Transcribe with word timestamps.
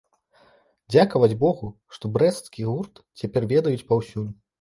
Дзякаваць 0.93 1.35
богу, 1.43 1.69
што 1.97 2.11
брэсцкі 2.15 2.65
гурт 2.71 3.03
цяпер 3.23 3.47
ведаюць 3.53 3.83
паўсюль! 3.93 4.27